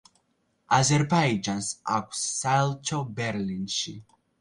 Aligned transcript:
აზერბაიჯანს 0.77 1.71
აქვს 1.99 2.25
საელჩო 2.41 3.07
ბერლინში. 3.21 3.99